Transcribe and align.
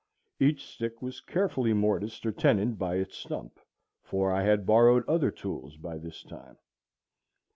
Each 0.39 0.65
stick 0.65 1.03
was 1.03 1.21
carefully 1.21 1.73
mortised 1.73 2.25
or 2.25 2.31
tenoned 2.31 2.79
by 2.79 2.95
its 2.95 3.15
stump, 3.15 3.59
for 4.01 4.31
I 4.31 4.41
had 4.41 4.65
borrowed 4.65 5.07
other 5.07 5.29
tools 5.29 5.77
by 5.77 5.99
this 5.99 6.23
time. 6.23 6.57